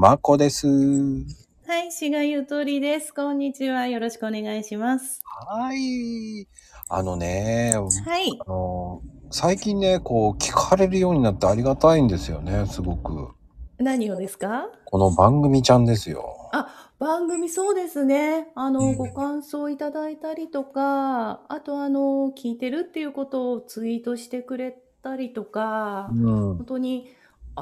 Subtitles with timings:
[0.00, 0.66] まこです。
[0.66, 3.12] はい、しがゆとりです。
[3.12, 3.86] こんにちは。
[3.86, 5.20] よろしくお願いします。
[5.46, 6.48] はい。
[6.88, 7.74] あのね、
[8.06, 8.34] はい。
[8.40, 13.32] あの、最近ね、こう、聞かれるようになってありがたいんですよね、すごく。
[13.76, 14.70] 何をですか？
[14.86, 16.48] この番組ちゃんですよ。
[16.54, 18.48] あ、番組そうですね。
[18.54, 26.56] あの、うんご感想いただいたりとか、あとあの、聞いてるっていうことをツイートしてくれたりとか、うん。
[26.56, 27.10] 本当に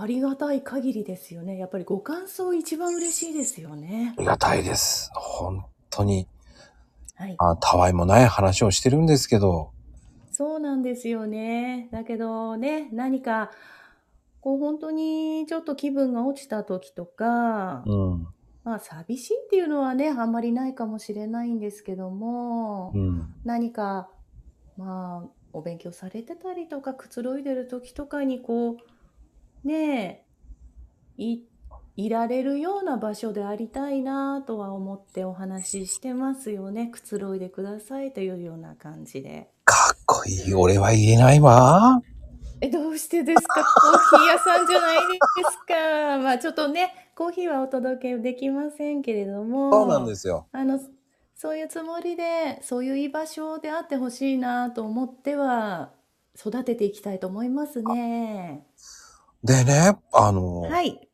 [0.01, 1.59] ありがたい限りですよね。
[1.59, 4.21] やっぱりご感想一番嬉しいですよねあ。
[4.21, 5.11] りがたいです。
[5.15, 6.29] 本当に。
[7.17, 7.35] はい。
[7.39, 9.73] あ、たわいもない話をしてるんですけど。
[10.31, 11.89] そうなんですよね。
[11.91, 13.51] だけどね、何か、
[14.41, 18.29] こう本当にちょっと気分が落ちた時とか、うん。
[18.63, 23.35] まあ寂しいっていうのはね、あんまりないかもしれないんですけども、うん。
[23.45, 24.09] 何か、
[24.77, 28.77] まあ、お勉強されてたりとか、くつろいでる時とかにこう、
[29.65, 30.25] ね
[31.19, 31.43] え、い、
[31.97, 36.87] いられるような場所でありたいなとは思ってお話ししてますよね。
[36.87, 39.51] くつろいでくださいというような感じで。
[39.65, 40.55] かっこいい。
[40.55, 42.01] 俺は言えないわ。
[42.61, 43.65] え、どうしてですか？
[43.65, 45.03] コーヒー屋さんじゃないで
[45.51, 46.19] すか。
[46.23, 49.73] まあちょっとね、コーヒーはお届けできませんけれども。
[49.73, 50.47] そうなんですよ。
[50.53, 50.81] あの、
[51.37, 55.91] そういうつもりで、そういう居場所であってほしいなと思っては、
[56.37, 58.65] 育てていきたいと思いますね。
[59.45, 61.09] でね、あの、はい。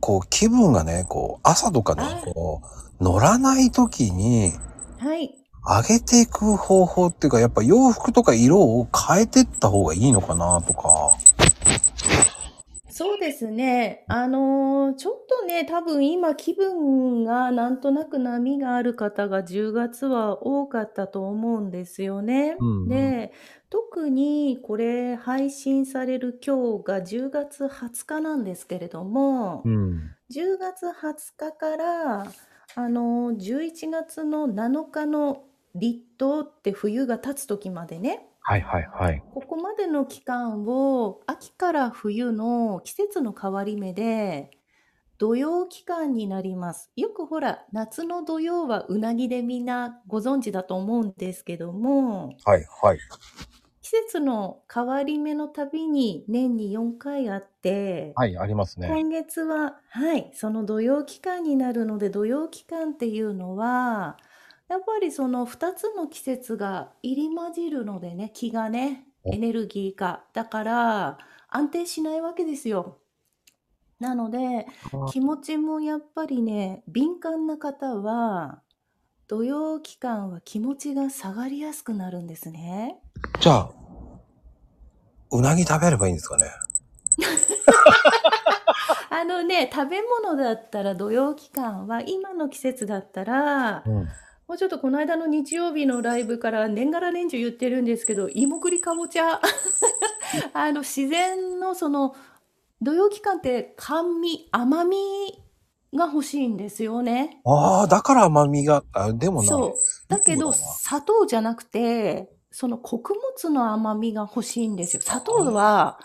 [0.00, 2.62] こう、気分がね、こう、朝とかねあ、こ
[3.00, 4.52] う、乗らない時に、
[4.98, 5.34] はい。
[5.64, 11.16] 上げていく方法っていうか、やっぱ洋服とか色を変えてった方がいいのかなとか。
[12.94, 14.04] そうですね。
[14.06, 22.56] あのーちょっとね、多分今気分がなんとなく波がある方が10月は多かったと思うんですよね。
[22.60, 23.32] うんうんで、
[23.70, 30.14] 特にこれ配信される今日が10月20日なんですけれども、ん。
[30.30, 32.26] 10月20日から、
[32.74, 39.22] あの、11月の7日の立冬って冬が経つ時までね、はいはいはい。
[39.34, 44.50] ここまでの期間を秋から冬の季節の変わり目で
[45.18, 46.90] 土曜期間になります。
[46.96, 52.98] よくほら、夏の土曜はうなぎでみんなご存知だと思うんですけども、はいはい。
[53.82, 58.88] 季節の変わり目のたびに年に4回あって、はい、ありますね。
[58.88, 64.16] 今月は、はい、その土曜期間になるので、土曜期間っていうのは、
[64.72, 70.24] やっぱりその2つの季節が入り混じるのでね、気がね、おエネルギーが。
[70.32, 71.18] だから、
[71.48, 72.96] 安定しないわけですよ。
[74.00, 74.66] なので、
[75.10, 78.62] 気持ちもやっぱりね、敏感な方は、
[79.28, 82.98] 土曜期間は気持ちが下がりやすくなるんですね。
[83.40, 83.70] じゃあ、
[85.32, 86.46] うなぎ食べればいいんですかね？
[89.10, 94.08] あのね、食べ物だったら土曜期間は、今の季節だったら、うん。
[94.48, 99.40] もうちょっとこの間の日曜日のライブから年がら年中言ってるんですけど、芋栗かぼちゃ。
[100.52, 102.14] あの、自然のその、
[102.80, 104.98] 土曜期間って甘味、甘み
[105.94, 107.40] が欲しいんですよね。
[107.44, 109.48] ああ、だから甘みが、あでもな。
[109.48, 109.74] そう。
[110.08, 115.02] だけど、砂糖じゃなくて、その穀物の甘みが欲しいんですよ。
[115.02, 115.98] 砂糖は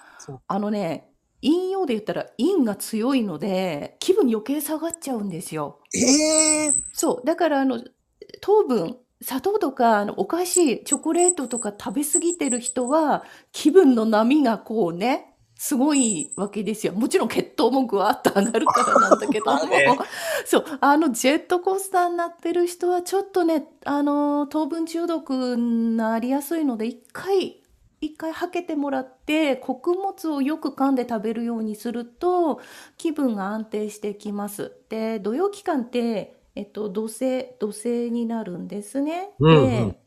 [0.48, 1.10] あのね、
[1.42, 5.80] 陰陽で言ったら陰が強いので、気分余計下がっちゃうんですよ。
[5.94, 7.26] ええそう。
[7.26, 7.84] だから、あの、
[8.40, 16.94] 糖分、砂糖とか、あの、お菓子、チョコレートとか食べ過ぎてる人は、気分の波がこうね、すごいわけですよ。
[16.94, 19.98] もちろん血糖もぐわっと上がるからなんだけども まあね。
[20.46, 20.66] そう。
[20.82, 27.64] あの、ジェットコースターになってる人は、ちょっとね、あの、糖分中毒になりやすいので、一回、
[28.02, 32.62] 一回はけてもらって、穀物をよく噛んで食べるようにすると、
[32.98, 34.74] 気分が安定してきます。
[34.90, 39.30] で、土曜期間って、えっと、土星、土星になるんですね。
[39.38, 40.00] うんうんで、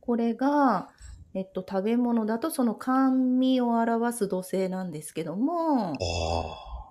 [0.00, 0.88] これが、
[1.34, 5.94] えっと、食べ物だとその甘味を表す土星なんですけども、あ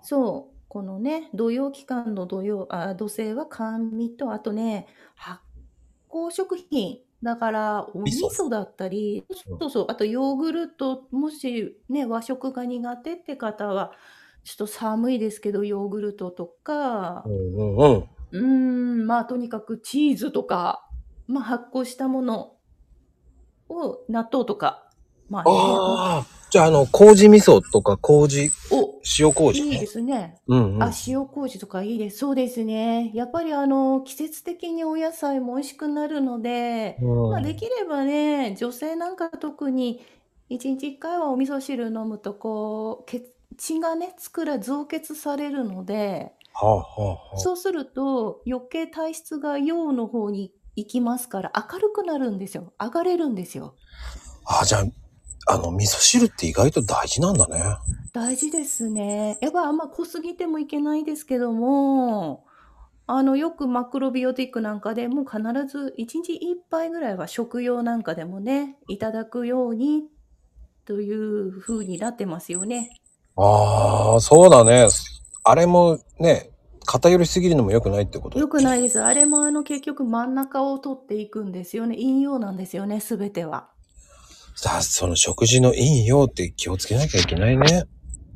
[0.03, 4.85] そう、このね、土曜期間の土曜、あ、土星は甘味と、あとね、
[5.15, 5.41] 発
[6.07, 6.99] 酵食品。
[7.23, 9.25] だから、お味味噌噌だったり、
[9.59, 13.91] そうそう、あとヨーグルト、もしね、和食が苦手って方は、
[14.43, 16.53] ちょっと寒いですけど、ヨーグルトと。
[16.65, 18.09] う、んうんうん。
[18.31, 18.41] うー
[19.03, 20.87] ん、まあ、とにかくチーズとか、
[21.27, 22.55] まあ、発酵したもの
[23.69, 24.89] を、納豆とか、
[25.29, 26.25] まあね、ああ。
[26.49, 29.87] じゃあ、あの、麹味噌とか麹、お、塩麹ねいいで。
[29.87, 30.41] すね。
[30.47, 30.83] うんうん。
[30.83, 32.17] あ、塩麹とかいいです。
[32.19, 33.11] そうですね。
[33.13, 40.05] やっぱりあの、季節的にお野菜も美味しくなるので、うんまあできればね、女性なんか特に
[40.49, 47.37] 一日一回はお味噌汁飲むとこう、血血がね、作ら、増血されるので、はあ、はあ、はあ。
[47.37, 52.73] そうすると余計体質が陽の方に行きますから明るくなるんですよ。
[52.79, 53.75] 上がれるんですよ。
[54.45, 57.61] あ、じゃあ、あの、味噌汁って意外と大事なんだね。
[58.13, 59.37] 大事ですね。
[59.41, 62.45] やっぱあんま濃すぎてもいけないですけども、
[63.05, 70.03] あの、よくマクロビオティックなんかでも必ず1日1杯ぐらいは食用なんかでもね、いただくように
[70.85, 72.89] という風になってますよね。
[73.35, 74.87] ああ、そうだね。
[75.43, 76.51] あれもね、
[76.85, 78.37] 偏りすぎるのも良くないってこと？
[78.37, 79.01] よくないです。
[79.01, 81.95] あれもあの結局真ん中を取っていくんですよね。
[81.95, 83.69] 陰陽なんですよね、すべては。
[84.55, 87.85] さあ、その食事の陰陽って気をつけなきゃいけないね。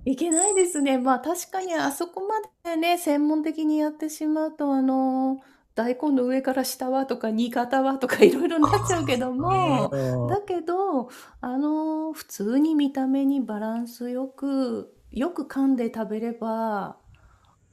[0.05, 0.97] いけないですね。
[0.97, 2.35] まあ確かにあそこま
[2.71, 5.37] でね、専門的にやってしまうと、あの、
[5.77, 11.09] 大根の上から下はとか、煮方はとかいろいろなっちゃうけども、だけど、
[11.39, 16.97] あの、普通に見た目にバランスよく、よく噛んで食べれば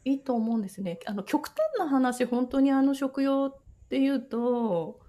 [0.04, 1.00] いいと思うんですね。
[1.06, 5.00] あの、極端な話、本当にあの食用っていうと、も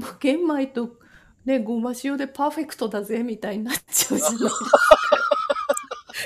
[0.00, 0.96] う玄米と
[1.44, 4.78] ね、ごま塩でパーフェクトだぜみたいになっちゃうじゃないですか。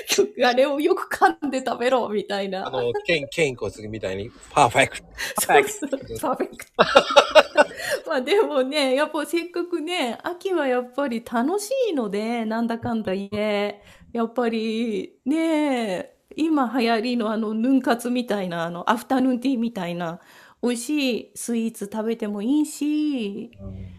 [0.45, 2.67] あれをよく噛んで食べろみたいな。
[2.67, 5.07] あの、ケン、ケンコツみたいに、パーフェクト。
[5.41, 6.71] そうそう、パーフェクト。
[8.09, 13.81] まあでもね、やっぱせっかくね、秋はやっぱり楽しいので、なんだかんだ言え、
[14.13, 20.19] やっぱりね、今流行りのあの、ヌン活みたいな、あの、アフタヌーンティーみたいな、
[20.61, 23.96] 美味しいスイーツ食べてもいいし、なん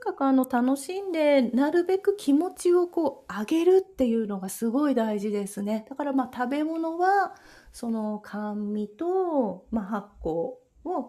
[0.00, 5.86] かあの楽しんでなるべく気持ちをこう上げるっていうのがすごい大事ですね。
[5.88, 7.34] だからまあ食べ物は
[7.72, 10.58] その甘味と、まあ、発酵を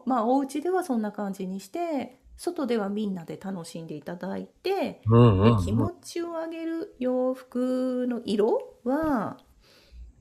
[0.05, 9.37] まあお家ではそんな感じにして外ではみんなで楽しんでいただいて、うんうんうんで気持ちを上げる洋服の色は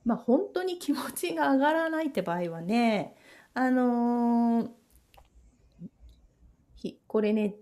[0.04, 3.16] まあ本当に気持ちが上がらないって場合はね
[3.54, 4.68] あのー
[6.80, 7.56] ひこれね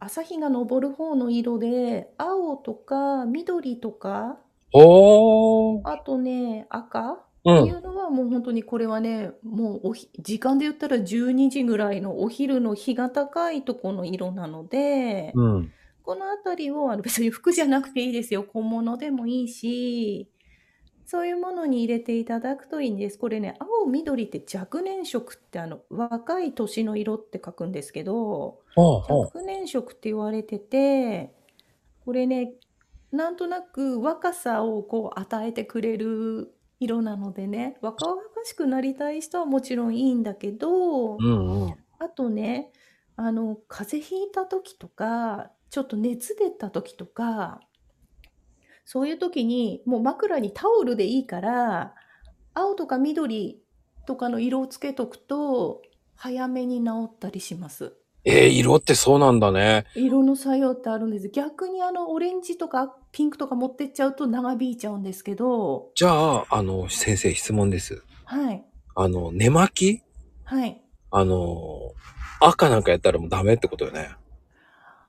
[0.00, 4.38] 朝日が昇る方の色で青とか緑とか
[4.72, 5.82] おー。
[5.82, 7.12] あとね赤？
[7.44, 7.70] うっていん。
[7.70, 15.72] うのはもう本当にこれはねもうおひ時間で言ったら12時ぐらいのお昼の日が高いとこの色なのでうん。
[16.02, 20.30] この辺りをあの別に服じゃなくていいですよ小物でもいいし
[21.06, 28.60] そういうものに入れていただくといいんですこれね青緑って若年色ってあの若い年の色って書くんですけど。
[28.76, 31.32] 若年色って言われてて
[32.04, 32.52] これね
[33.10, 41.74] なんとなく若さをこう与えてくれる色なのでね若々しくなりたい人はもちろんいいんだけどうんうん。
[41.98, 42.70] あとね
[43.16, 47.60] あの風邪ひいた時とかちょっと熱出た時とか
[48.86, 51.94] そういう時にもう枕にタオルでいいから
[52.54, 53.60] 青とか緑
[54.06, 55.82] とかの色をつけとくと
[56.14, 57.92] 早めに治ったりします。
[58.24, 59.84] えー、色ってそうなんだね。
[59.94, 61.28] 色の作用ってあるんです。
[61.28, 68.02] 逆にあのオレンジとかピンクとか持ってっちゃうと長引いちゃうんですけど、じゃあ、あの、先生質問です。
[68.24, 68.64] はい、
[68.96, 70.02] あの、寝巻き？
[70.44, 70.82] はい。
[71.10, 71.92] あの、
[72.40, 74.10] 赤なんかやったらもうダメってことよね。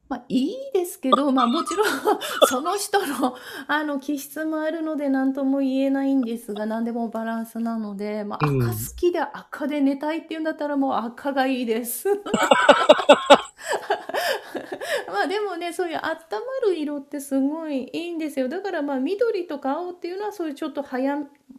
[0.09, 1.87] まあいいですけど、 まあもちろん
[2.47, 3.35] その人の
[3.67, 12.07] あの気質もあるので何とも言えないんですが、何でもバランスなので、まあうん赤好きで赤で寝たいっていうんだったらもう赤がいいです。
[15.07, 16.09] まあでもね、そういう温ま
[16.67, 18.49] る色ってすごいいいんですよ。
[18.49, 21.17] だからまあ緑とか青っていうのはそういうちょっと早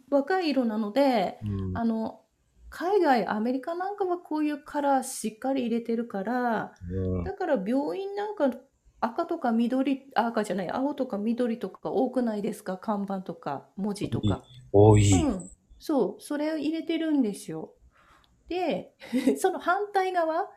[0.09, 2.21] 若い色なので、うんあの
[2.69, 8.51] 海外アメリカなんかはこういうカラーしっかり入れてるからうんだから病院なんか
[9.01, 12.77] 赤とか緑あ赤じゃない青とか緑とか多くないですか？
[12.77, 14.43] 看板とか文字とか。
[14.73, 15.11] 多い。
[15.13, 15.49] うん、
[15.79, 17.73] そうそれを入れてるんですよ。
[18.49, 18.93] で
[19.39, 20.49] その反対側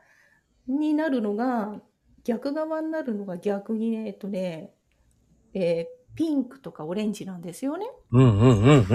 [0.67, 1.81] になるのが
[2.25, 4.75] 逆側になるのが逆にねえっとね、
[5.55, 7.87] えーピンクとかオレンジなんですよね。
[8.11, 8.87] うんうんうん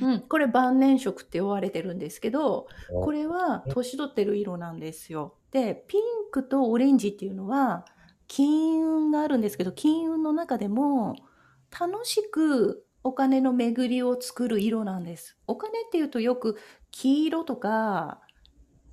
[0.00, 0.12] うん。
[0.12, 5.34] うん、これ晩年色って呼ばれてるんですけどこれは年取ってる色なんですよ。
[5.52, 7.84] でピンクとオレンジっていうのは
[8.26, 11.16] 金運があるんですけど金運の中でも
[11.78, 15.36] 楽しくお金の巡りを作る色なんです。
[15.46, 16.56] お金っていうとよく
[16.90, 18.20] 黄色とか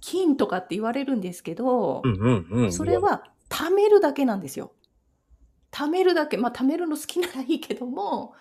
[0.02, 2.74] 金とかって言われるんですけど、うんうんうん。
[2.74, 4.72] それは貯めるだけなんですよ。
[5.72, 8.34] 貯めるだけ、まあ貯めるの好きならいいけども、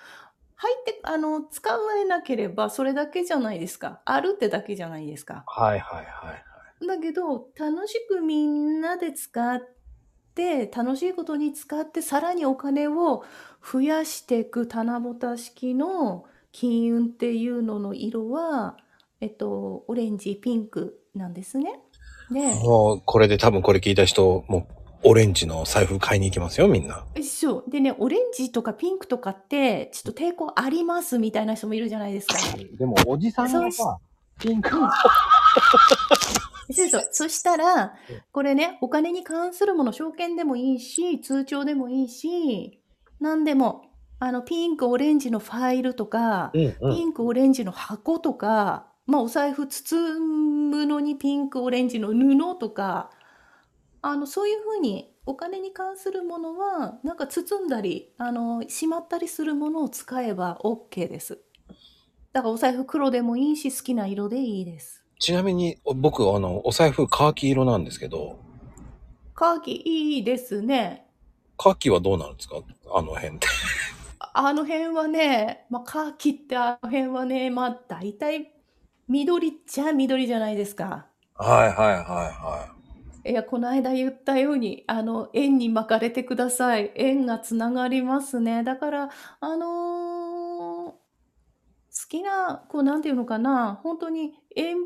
[0.57, 1.71] 入って、あの、使
[2.01, 4.01] えなければそれだけじゃないですか。
[4.05, 5.45] あるってだけじゃないですか。
[5.47, 6.87] はいはいはい。
[6.87, 9.61] だけど、楽しくみんなで使っ
[10.35, 13.25] て、楽しいことに使って、さらにお金を
[13.63, 18.77] 増やしていく棚ぼた式の金運っていうのの色は、
[19.21, 21.81] えっと、オレンジ、ピンクなんですね。
[22.31, 27.05] で、もう、これで多分これ聞いた人、もう、オレンジの財布買いに行きますよ、みんな。
[27.23, 27.71] そう。
[27.71, 32.35] でね、オレンジとかピンクとかって、ちょっと抵抗ありますみたいな人もいるじゃないですか。
[32.79, 33.99] でも、おじさんそうしがさ、
[34.41, 34.71] ピンク。
[36.71, 37.09] そうそう。
[37.13, 37.95] そしたら、
[38.33, 42.81] これね、お金に関するもの、証券でもいいし、通帳でもいいし、
[43.21, 43.83] 何でも、
[44.21, 46.97] あの、ピンク、オレンジのファイルとか、うんうん。
[46.97, 53.11] ピンク、オレンジの箱とか、まあ、お財布包むのにピンク、オレンジの布とか、
[54.01, 61.41] あの、そういうふうに、お金に関するものは、なんか包んだり、あの、しまったりするものを使えば OK です。
[62.33, 65.05] だからお財布黒でもいいし、好きな色でいいです。
[65.19, 68.39] ちなみに、お僕、あの、お財布カーキ色なんですけど、
[69.35, 71.07] カーキいいですね。
[71.57, 72.57] カーキはどうなんですか？
[72.95, 73.49] あの辺って。
[74.21, 78.53] あの辺はね、まあ、カーキってあの辺はね、まあ、大体、
[79.09, 81.07] 緑っちゃ緑じゃないですか。
[81.35, 82.78] はいはいはいはい
[83.25, 86.93] や、この間言ったように、あの、縁に巻かれてください。
[86.95, 88.63] 縁がつながりますね。
[88.65, 89.11] だから、
[89.41, 91.09] あのー
[92.01, 94.77] 好きな、こう、なんていうのかな、本当に遠、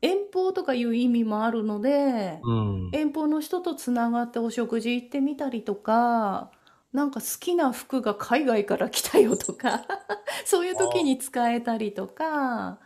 [0.00, 2.48] 遠方とかいう意味もあるので、い。
[2.48, 2.90] うん。
[2.92, 6.50] 遠方の人とつながってお食事行ってみたりとか、
[6.92, 9.84] なんか好きな服が海外から来たよとか、
[10.44, 12.78] そういう時に使えたりとか、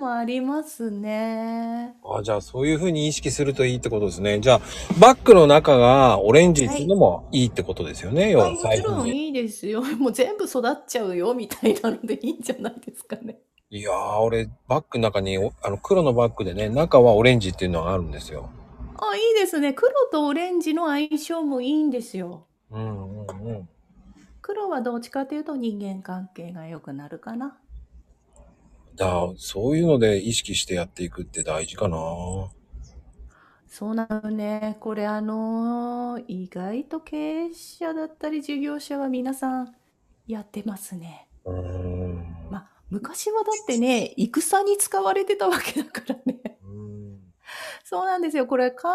[0.00, 1.94] もありますね。
[2.02, 4.40] あ、じゃあそういう風に意識するといいってことですね。
[4.40, 4.60] じゃあ、
[4.98, 8.30] バッグの中がオレンジっていうのもいいってことですよね。
[8.30, 9.26] 要はあもちろんに。
[9.26, 9.82] いいですよ。
[10.00, 13.38] もう全部育っちゃうよみたいなのでいいんじゃないですかね。
[13.70, 18.50] いやー、俺、バッグの中に、おあの、黒のバッグでね、中はオレンジっていうのがあるんですよ。
[18.96, 19.72] あ、いいですね。
[19.74, 22.46] 黒とオレンジの相性もいいんですよ。
[22.70, 23.68] うんうんうん。
[24.42, 27.59] 黒はどっちかというと人間関係が良くなるかな。
[29.00, 31.96] だそういうので意識してやっていくって大事かな。
[33.66, 34.76] そうなのね。
[34.80, 37.16] これあのー意外と経
[37.46, 39.74] 営者だったり事業者は皆さん
[40.26, 41.28] やってますね。
[41.46, 42.36] うーん。
[42.50, 46.58] まあ、昔はだってね、戦に使われてたわけだからね。
[46.62, 47.20] うん
[47.84, 48.46] そうなんですよ。
[48.46, 48.88] これか、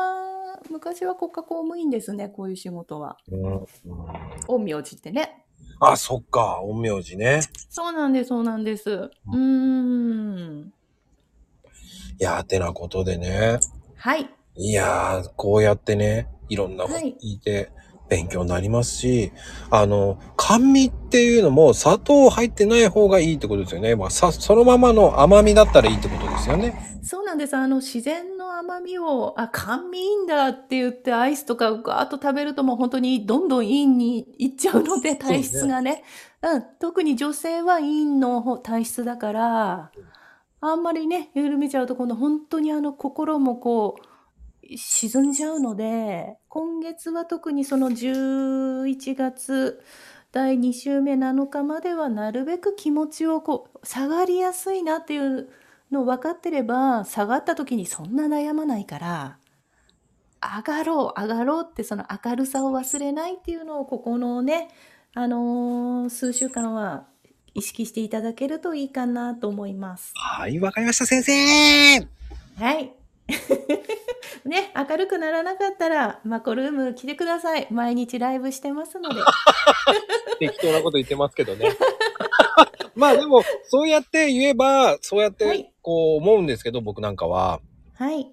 [0.70, 3.18] 昔は国家公務員ですね、こういう仕事は。
[3.32, 3.66] うん
[4.48, 5.45] 陰陽師ってね。
[5.80, 6.60] あ、そっか。
[6.68, 7.42] 陰陽師ね。
[7.70, 8.92] そうなんです、そうなんです。
[8.92, 10.74] うーん。
[12.20, 13.60] いやー、てなことでね。
[13.98, 14.30] はい。
[14.56, 17.72] いやー、こうやってね、いろんなことはい聞いて
[18.08, 19.32] 勉強になりますし、
[19.70, 23.96] あの、甘味っていうのも砂糖入ってない方がいいってことですよね。
[23.96, 27.00] まあ、さ、そのままの甘みだったらいいってことですよね。
[27.04, 27.56] そうなんです。
[27.56, 36.04] あの、自然の甘みを、あ、甘味いいんだって言って、アイスとかガーッと食べるともう本当にどんどん陰にいっちゃうので、体質がね。
[36.42, 36.64] うん。
[36.80, 39.92] 特に女性は陰の方体質だから、
[40.62, 49.84] あんまりね、緩めちゃうと今度本当にあの、心もこう、沈んじゃうので、今月は特にその11月
[50.32, 55.50] 第2週目7日まではなるべく気持ちをこう下がりやすいなっていう
[55.92, 59.38] の分かってれば下がった時にそんな悩まないから
[60.42, 64.70] 上がろう上がろうってその明るさを忘れないっていうのをここのね
[65.14, 67.08] あのー数週間は
[67.56, 70.12] 意識していただけるといいかなと思います。
[70.14, 72.00] はい、わかりました、先生
[72.60, 72.94] はい。
[74.46, 77.68] ね、明るくならなかったら、マコルーム来てください。
[77.72, 79.22] 毎日ライブしてますので。
[80.40, 81.72] 適当なこと言ってますけどね。
[82.94, 87.62] まあでも、そうやって言えば、そうやってはいこう思うんですけど、僕なんかは。
[87.94, 88.28] はい。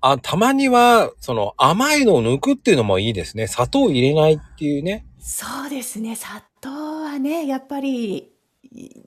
[0.00, 3.46] あ、たまには、その甘いのを抜くっていうのもいいですね。
[3.46, 5.06] 砂糖を入れないっていうね。
[5.20, 6.16] そうですね。
[6.16, 6.68] 砂糖
[7.04, 8.32] はね、やっぱり、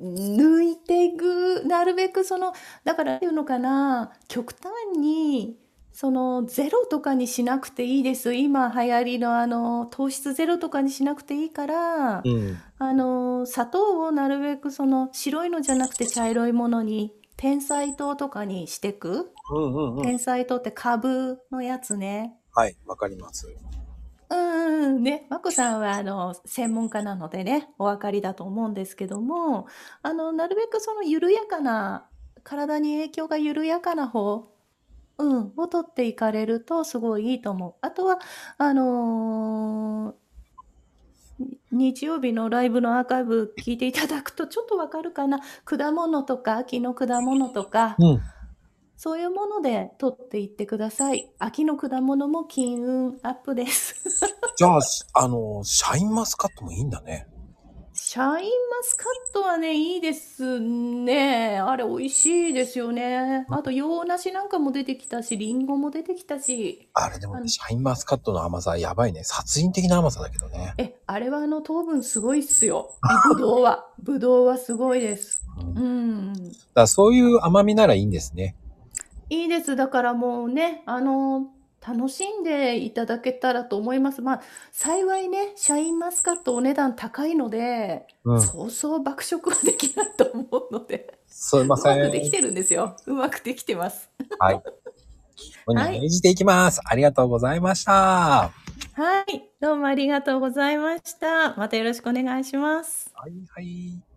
[0.02, 2.54] 抜いていく、なるべくその、
[2.86, 5.58] だからっていうのかな、極端に、
[5.92, 8.34] そのゼロとかにしなくていいです。
[8.34, 12.58] 今流行りのあの糖質ゼロとかにしなくていいから、うん。
[12.78, 19.32] あの砂糖をなるべくその白いのじゃなくて茶色いものに天才糖とかにしてく？
[19.50, 20.04] うんうんうん。
[20.04, 22.36] 天才糖って株のやつね。
[22.54, 23.48] はい、わかります。
[24.30, 29.68] うんうんね、まこさんはあの専門家なのでね、お分かりだと思うんですけども、
[30.02, 32.10] あのなるべくその緩やかな、
[32.44, 34.52] 体に影響が緩やかな方、
[35.18, 37.76] うん、を取っていかれるとすごいいいと思う。
[37.80, 38.20] あとは、
[38.58, 40.19] あのーに
[41.72, 45.40] 日曜日のライブのアーカイブ聞いていただくとちょっとわかるかな。
[45.66, 48.22] 果物とか秋の果物とか、うん。
[48.98, 51.32] そういうもので取っていってください。
[51.40, 53.96] 秋の果物も金運アップです。
[54.58, 54.80] じゃあ、
[55.14, 57.28] あの、シャインマスカットもいいんだね。
[58.02, 58.48] シャインマ
[58.82, 61.60] スカットはね、いいですね。
[61.60, 63.46] あれ、美味しいですよね。
[63.50, 66.90] あと、洋梨なんかも出てきたし、リンゴも出てきたし。
[66.94, 69.26] あれでもね、あのシャインマスカットの甘さやばいね。
[69.26, 70.74] 殺人的な甘さだけどね。
[70.78, 72.96] え、あれはあの糖分すごいっすよ。
[73.34, 73.86] ぶどうは。
[74.02, 75.46] ぶどうはすごいです。
[75.76, 76.34] うん
[76.74, 78.56] だそういう甘みならいいんですね。
[79.30, 79.76] いいです。
[79.76, 81.52] だからもうね、あの、
[81.86, 84.22] 楽しんでいただけたらと思います。
[84.22, 88.42] まあ、幸いね、シャインマスカットお値段高いので、うん。
[88.42, 92.00] そうそう爆食はできないと思うので、すいまうせん。
[92.00, 92.96] まくできてるんですよ。
[93.06, 94.10] うまくできてます。
[94.40, 94.56] はい。
[94.56, 94.64] こ
[95.68, 96.82] こに命じていきます。
[96.84, 97.92] ありがとうございました。
[97.92, 98.52] は
[99.28, 99.50] い。
[99.62, 101.56] どうもありがとうございました。
[101.56, 103.12] またよろしくお願いします。
[103.14, 104.09] はいはい。